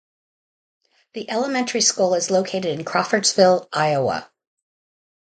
The 1.13 1.29
elementary 1.29 1.81
school 1.81 2.15
is 2.15 2.31
located 2.31 2.65
in 2.71 2.83
Crawfordsville, 2.83 3.69
Iowa. 3.71 4.31